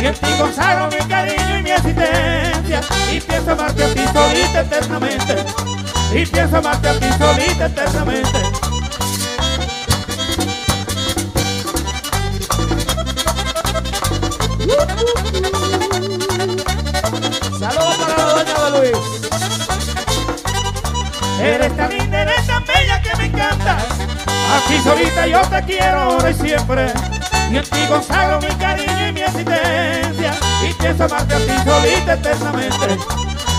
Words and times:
Y 0.00 0.06
en 0.06 0.14
ti 0.14 0.26
consagro 0.38 0.88
mi 0.88 1.06
cariño 1.06 1.58
y 1.58 1.62
mi 1.62 1.70
existencia. 1.70 2.80
Y 3.12 3.20
pienso 3.20 3.52
amarte 3.52 3.84
a 3.84 3.94
ti 3.94 4.00
solita 4.10 4.60
eternamente. 4.62 5.44
Y 6.14 6.26
pienso 6.26 6.56
amarte 6.56 6.88
a 6.88 6.98
ti 6.98 7.06
solita 7.18 7.66
eternamente. 7.66 8.38
Saludos 17.58 17.96
para 17.98 18.16
la 18.16 18.32
doña 18.32 18.64
de 18.64 18.70
Luis. 18.78 18.98
Eres 21.38 21.76
tan 21.76 21.90
linda, 21.90 22.22
eres 22.22 22.46
tan 22.46 22.64
bella 22.64 23.02
que 23.02 23.16
me 23.18 23.24
encantas. 23.26 23.84
Aquí 24.56 24.80
solita 24.82 25.26
yo 25.26 25.42
te 25.42 25.62
quiero 25.64 26.00
ahora 26.00 26.30
y 26.30 26.34
siempre. 26.34 26.92
Y 27.50 27.58
en 27.58 27.64
ti 27.64 27.86
consagro 27.86 28.40
mi 28.40 28.48
cariño 28.54 28.91
existencia. 29.24 30.34
Y 30.68 30.74
pienso 30.74 31.04
amarte 31.04 31.34
a 31.34 31.38
ti 31.38 31.52
solita 31.64 32.12
eternamente. 32.14 32.98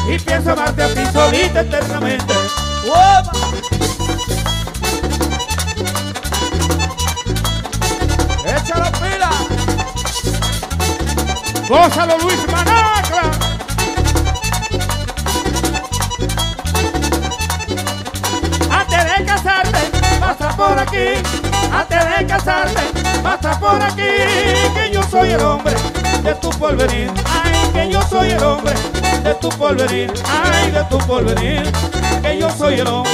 Y 0.10 0.20
pienso 0.20 0.52
amarte 0.52 0.84
a 0.84 0.88
ti 0.94 1.06
solita 1.12 1.62
eternamente. 1.62 2.34
¡Échalo 8.46 8.92
pila! 8.92 9.30
Gózalo 11.68 12.18
Luis 12.20 12.40
Manacla. 12.52 13.32
Antes 18.70 19.18
de 19.18 19.26
casarte, 19.26 19.80
pasa 20.20 20.50
por 20.58 20.80
aquí. 20.80 21.08
Antes 21.72 22.18
de 22.18 22.26
casarte, 22.28 22.82
pasa 23.24 23.60
por 23.60 23.82
aquí. 23.82 24.83
Soy 25.14 25.30
el 25.30 25.42
hombre 25.42 25.76
de 26.24 26.34
tu 26.34 26.50
porvenir. 26.50 27.12
Ay, 27.44 27.54
que 27.72 27.94
yo 27.94 28.02
soy 28.10 28.32
el 28.32 28.44
hombre 28.44 28.74
de 29.24 29.36
tu 29.36 29.50
porvenir. 29.50 30.12
Ay, 30.26 30.72
de 30.72 30.84
tu 30.86 30.98
porvenir. 31.06 31.72
Que 32.24 32.40
yo 32.40 32.50
soy 32.50 32.80
el 32.80 32.88
hombre. 32.88 33.12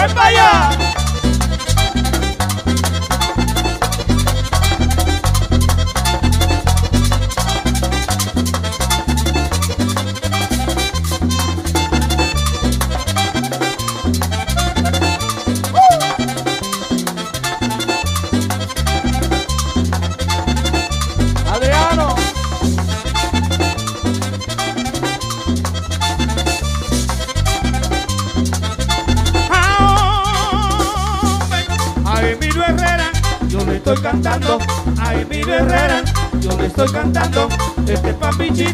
Rambaya! 0.00 0.79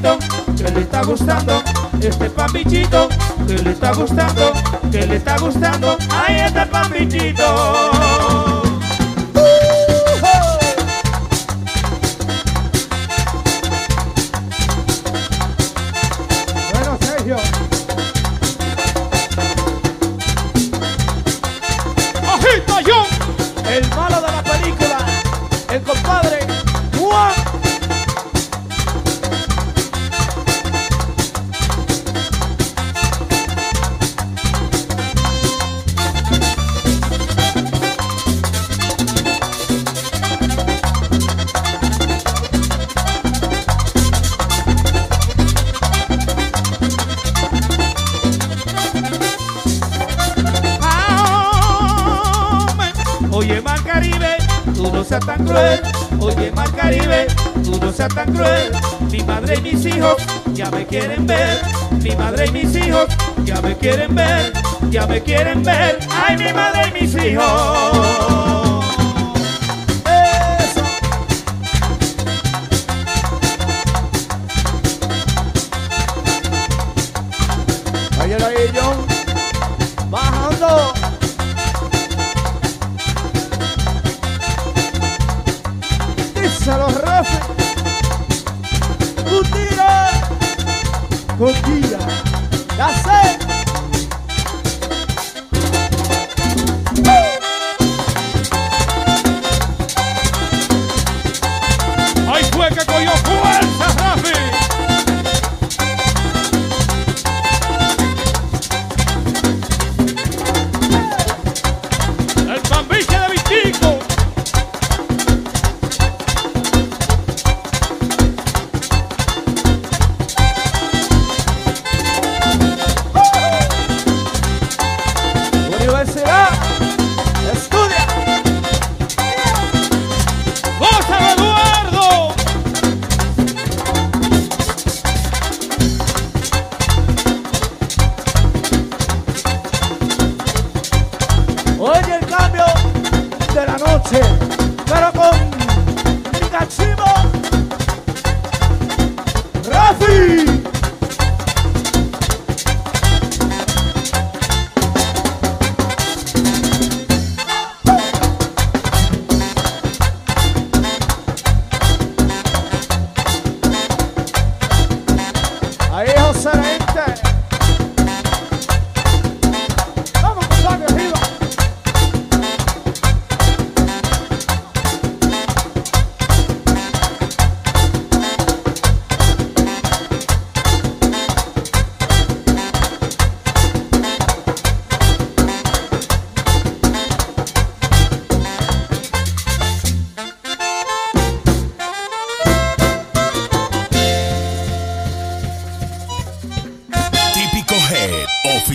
Que 0.03 0.71
le 0.75 0.81
está 0.81 1.03
gustando, 1.03 1.63
este 2.01 2.29
papichito 2.29 3.09
que 3.47 3.55
le 3.55 3.71
está 3.71 3.95
gustando, 3.95 4.53
que 4.91 5.07
le 5.07 5.17
está 5.17 5.39
gustando, 5.39 5.97
ay 6.11 6.41
este 6.41 6.67
papichito. 6.67 8.66
Oye, 56.21 56.51
Mar 56.53 56.71
Caribe, 56.73 57.27
tú 57.63 57.79
no 57.81 57.93
seas 57.93 58.15
tan 58.15 58.33
cruel. 58.33 58.73
Mi 59.11 59.23
madre 59.23 59.57
y 59.59 59.61
mis 59.61 59.87
hijos 59.87 60.17
ya 60.55 60.71
me 60.71 60.87
quieren 60.87 61.27
ver. 61.27 61.61
Mi 62.03 62.15
madre 62.17 62.47
y 62.47 62.51
mis 62.53 62.75
hijos 62.77 63.07
ya 63.45 63.61
me 63.61 63.77
quieren 63.77 64.15
ver. 64.15 64.53
Ya 64.91 65.07
me 65.07 65.23
quieren 65.23 65.63
ver. 65.63 65.99
Ay, 66.11 66.37
mi 66.37 66.53
madre 66.53 66.89
y 66.89 67.03
mis 67.03 67.15
hijos. 67.15 68.36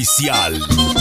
Oficial. 0.02 1.01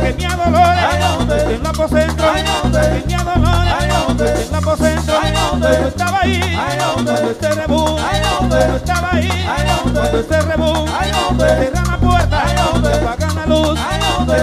Que 0.00 0.12
mi 0.14 0.24
dolores. 0.24 0.84
En 0.94 2.48
hombre. 2.48 2.82
Que 2.90 3.06
mi 3.06 3.14
dolores. 3.24 3.72
En. 3.82 5.12
Ay, 5.22 5.34
hombre. 5.50 5.70
Cuando 5.72 5.88
estaba 5.88 6.20
ahí. 6.20 6.40
Cuando 6.94 7.12
este 7.30 7.50
rebú. 7.54 7.98
Cuando 8.38 8.76
estaba 8.76 9.10
ahí. 9.12 9.28
Cuando 9.82 10.02
este 10.20 10.40
rebú. 10.42 10.72
Cierran 11.58 11.86
la 11.90 11.96
puerta. 11.98 12.42
Apagan 13.02 13.34
la 13.34 13.46
luz. 13.46 13.78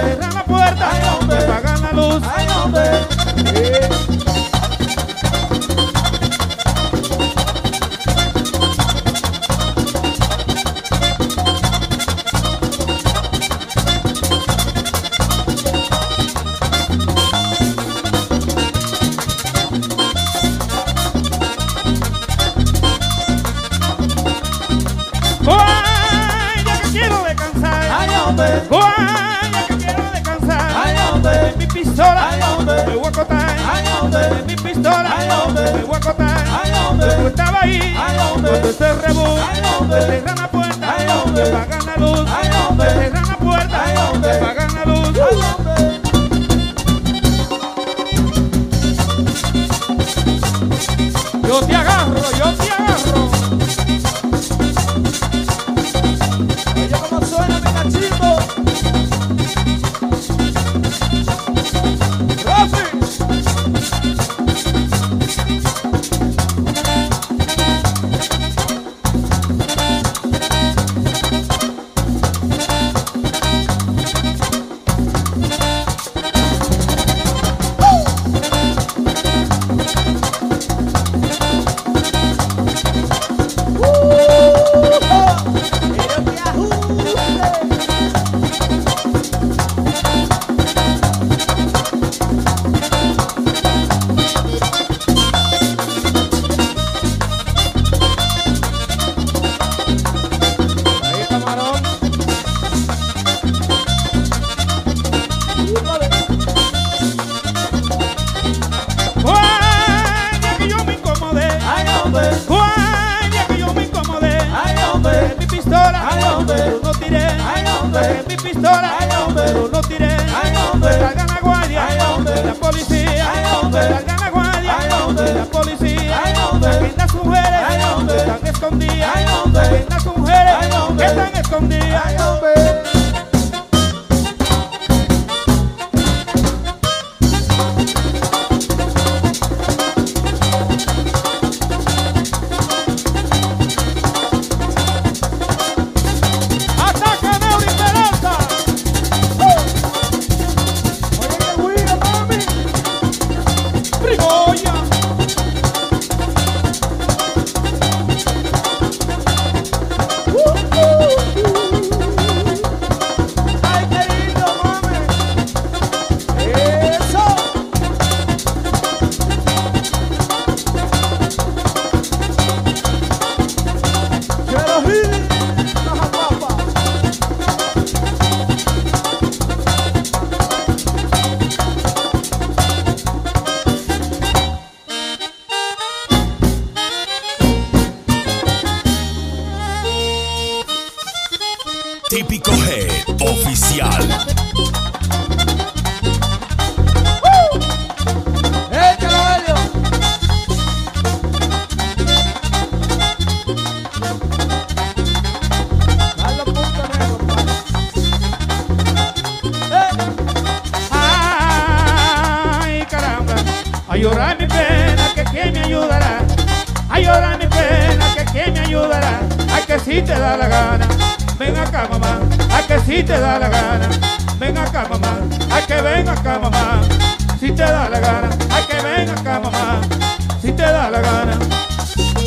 Cierran 0.06 0.34
la 0.34 0.44
puerta. 0.44 0.90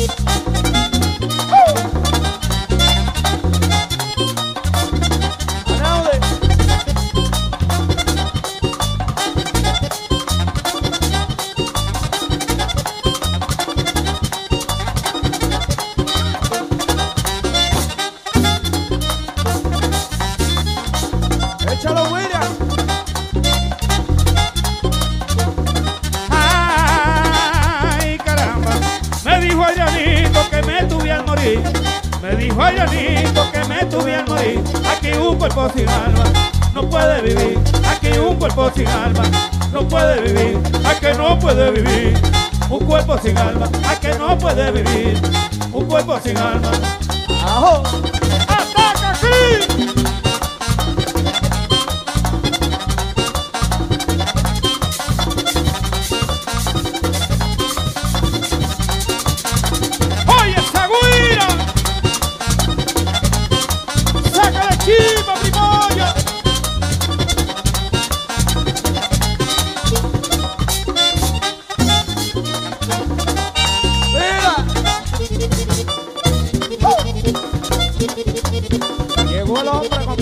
Thank 0.05 0.52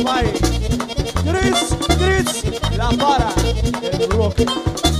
compadre. 0.03 0.33
Chris, 1.23 1.75
Chris, 1.97 2.43
la 2.77 2.89
para. 2.89 3.29
El 3.99 4.09
rock. 4.09 4.90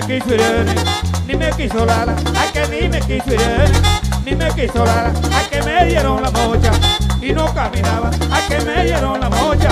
quiso 0.00 0.34
Irene, 0.34 0.74
ni 1.26 1.34
me 1.34 1.50
quiso 1.50 1.84
Lala, 1.84 2.14
ay 2.38 2.48
que 2.52 2.68
ni 2.68 2.88
me 2.88 3.00
quiso 3.00 3.34
Irene, 3.34 3.78
ni 4.24 4.36
me 4.36 4.48
quiso 4.52 4.84
Lala, 4.84 5.12
ay 5.32 5.46
que 5.50 5.62
me 5.62 5.84
dieron 5.86 6.22
la 6.22 6.30
mocha 6.30 6.70
y 7.20 7.32
no 7.32 7.52
caminaba, 7.54 8.10
ay 8.30 8.42
que 8.48 8.64
me 8.64 8.84
dieron 8.84 9.20
la 9.20 9.28
mocha 9.28 9.68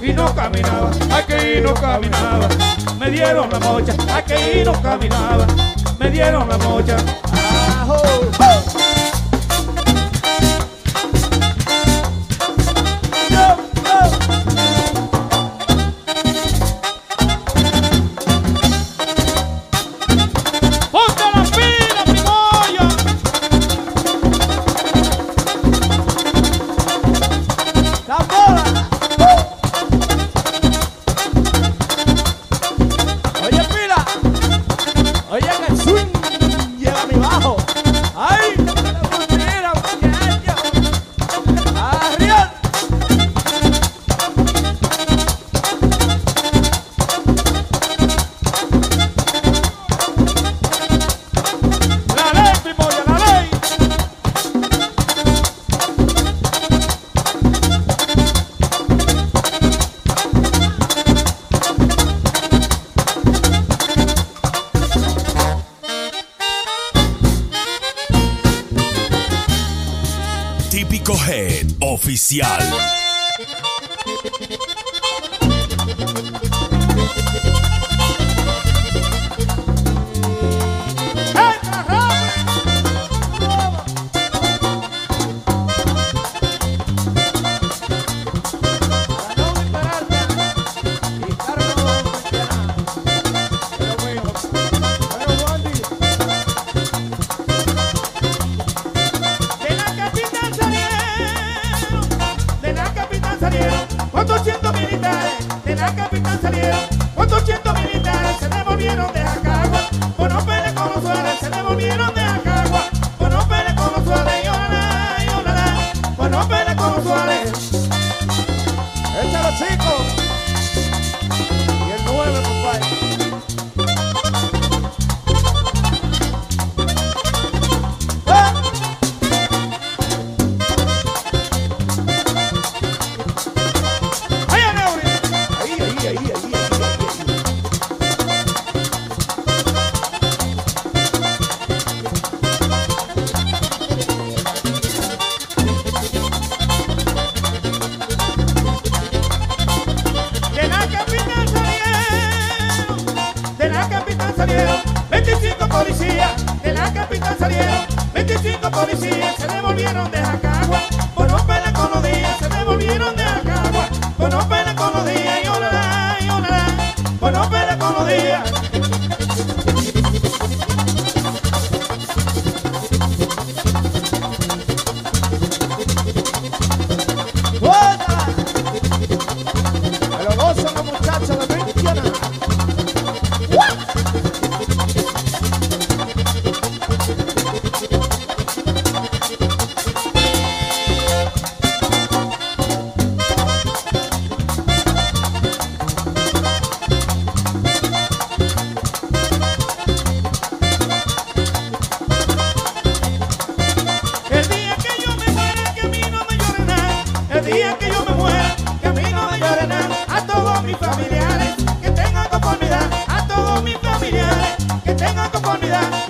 y 0.00 0.12
no 0.12 0.34
caminaba, 0.34 0.90
ay 1.12 1.24
que 1.26 1.58
y 1.58 1.60
no 1.60 1.74
caminaba, 1.74 2.48
me 2.98 3.10
dieron 3.10 3.50
la 3.50 3.58
mocha, 3.60 3.94
ay 4.14 4.22
que 4.26 4.60
y 4.60 4.64
no 4.64 4.72
caminaba, 4.82 5.46
me 5.98 6.10
dieron 6.10 6.48
la 6.48 6.58
mocha. 6.58 6.96
Ah, 7.32 7.86
oh. 7.88 8.41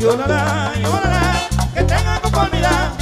Yo 0.03 0.09
y 0.09 0.15
olala, 0.15 0.73
y 0.75 0.85
olala, 0.85 1.49
que 1.73 1.83
tenga 1.85 2.21
conformidad. 2.21 3.02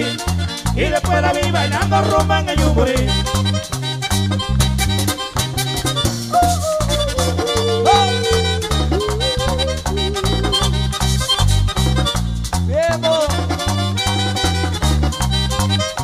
y 0.00 0.90
después 0.90 1.20
la 1.22 1.32
vi 1.32 1.50
bailando 1.50 2.02
rumba 2.02 2.40
en 2.40 2.48
el 2.50 2.58
yumburí. 2.58 2.94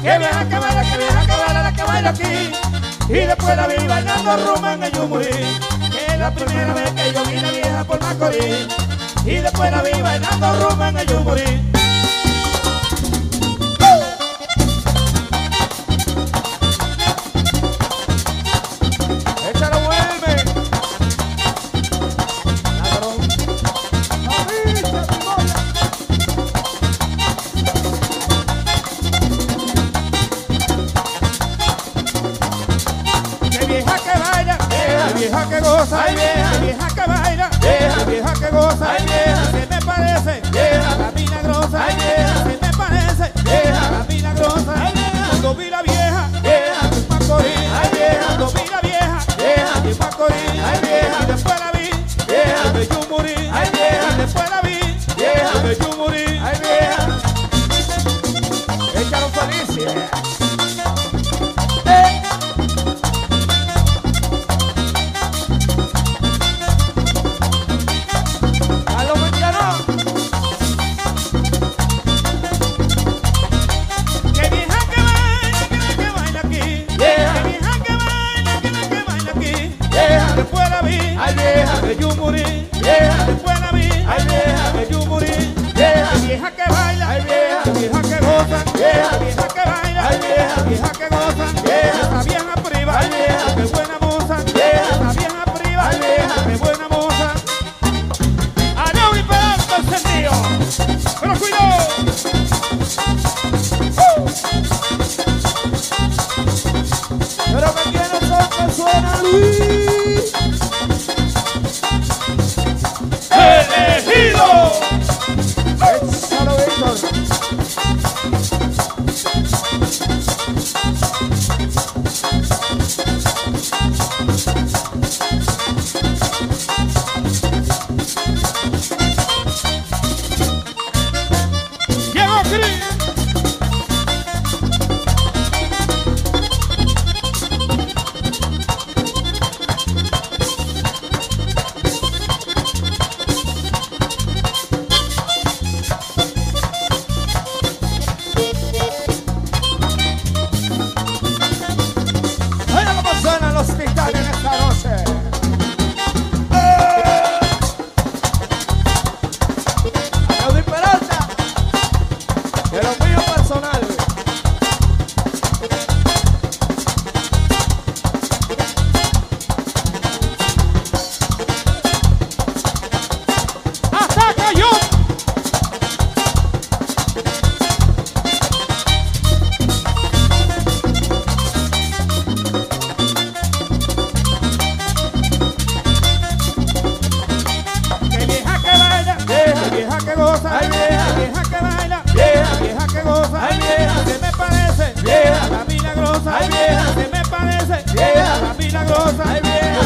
Que 0.04 0.18
viaja, 0.18 0.44
que 0.44 0.50
que 0.50 0.98
viaja, 0.98 1.26
que 1.26 1.32
baila, 1.32 1.72
que 1.72 1.82
baila 1.82 2.10
aquí 2.10 2.52
Y 3.08 3.26
después 3.26 3.56
la 3.56 3.66
vi 3.66 3.86
bailando 3.86 4.36
rumba 4.36 4.74
en 4.74 4.82
el 4.82 4.92
Yumurí 4.92 5.26
Que 5.90 6.12
es 6.12 6.18
la 6.18 6.30
primera 6.30 6.74
vez 6.74 6.90
que 6.92 7.12
yo 7.14 7.24
vi 7.24 7.40
la 7.40 7.50
vieja 7.50 7.84
por 7.84 8.02
Macorís. 8.02 8.68
Y 9.24 9.36
después 9.36 9.70
la 9.70 9.82
vi 9.82 10.02
bailando 10.02 10.68
rumba 10.68 10.88
en 10.90 10.98
el 10.98 11.06
Yumurí 11.06 11.73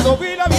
Cuando 0.09 0.25
vi 0.25 0.58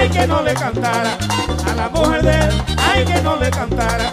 ay 0.00 0.08
que 0.08 0.26
no 0.26 0.42
le 0.42 0.54
cantara, 0.54 1.18
a 1.66 1.74
la 1.74 1.88
mujer 1.90 2.22
de 2.22 2.30
él, 2.30 2.62
ay 2.90 3.04
que 3.04 3.20
no 3.20 3.36
le 3.36 3.50
cantara, 3.50 4.12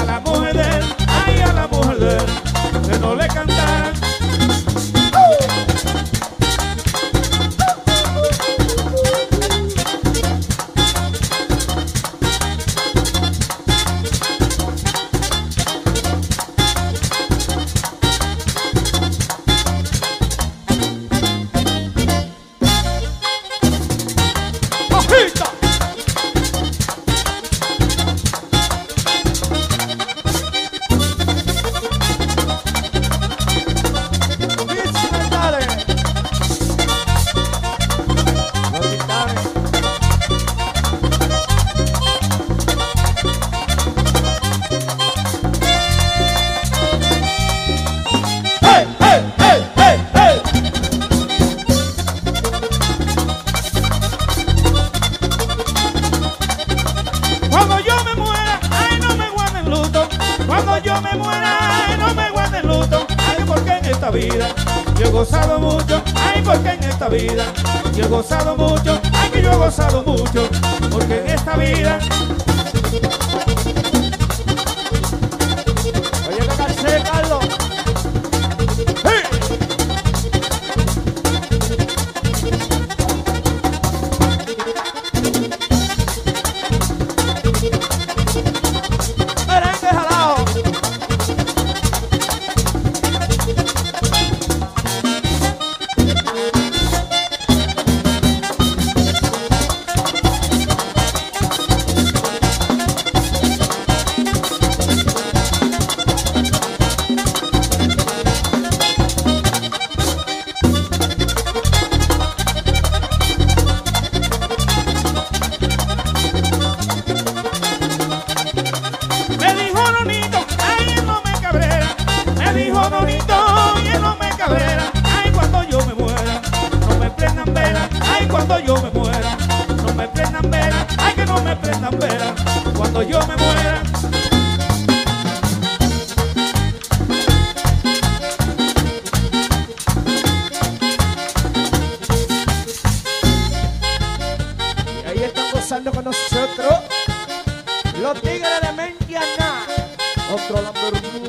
a 0.00 0.04
la 0.04 0.20
mujer 0.20 0.54
de 0.54 0.62
él, 0.62 0.84
ay 1.26 1.40
a 1.40 1.52
la 1.52 1.66
mujer 1.66 1.98
de 1.98 2.16
él. 2.16 2.53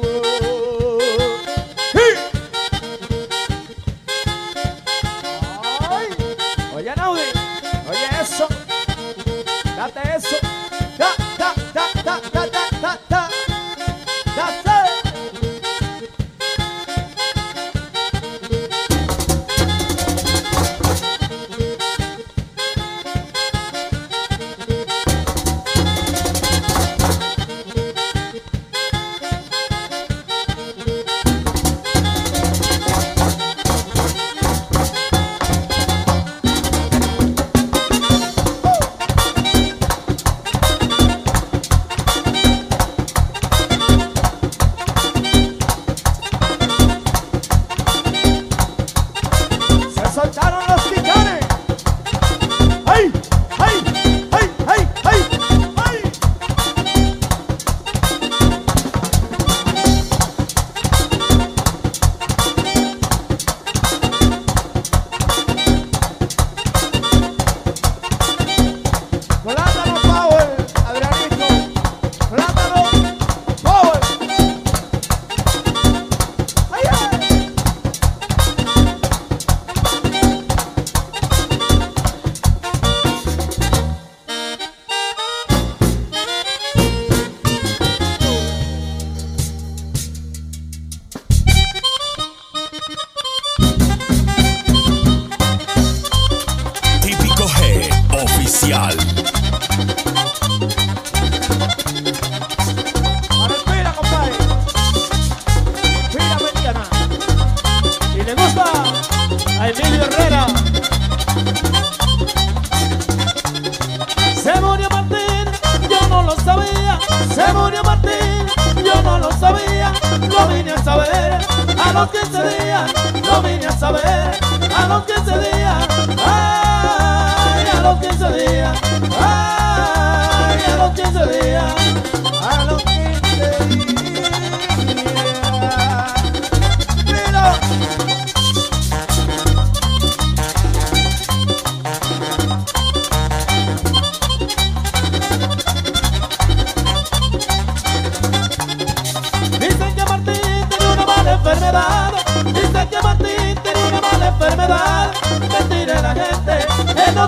love. 0.02 0.65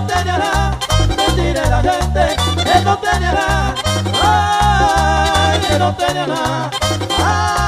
no 0.00 0.06
te 0.06 0.14
dejará 0.14 0.78
mentir 1.08 1.54
la 1.54 1.82
gente, 1.82 2.36
él 2.72 2.84
no 2.84 2.98
te 2.98 3.18
dejará, 3.18 3.74
ay, 4.22 5.78
no 5.78 5.92
te 5.96 6.06
dejará. 6.14 7.67